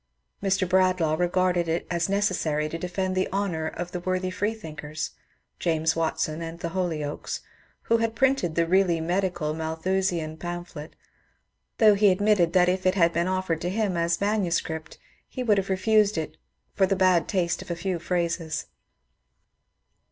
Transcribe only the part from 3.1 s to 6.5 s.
the honour of the worthy freethinkers— James Watson